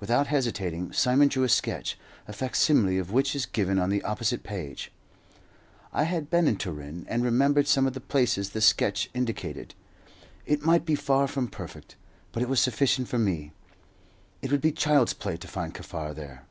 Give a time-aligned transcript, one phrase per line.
[0.00, 4.42] Without hesitating, Simon drew a sketch, a facsimile of which is given on the opposite
[4.42, 4.90] page.
[5.92, 9.74] I had been to Turin, and remembered some of the places the sketch indicated.
[10.46, 11.94] It might be far from perfect,
[12.32, 13.52] but it was sufficient for me.
[14.40, 16.46] It would be child's play to find Kaffar there.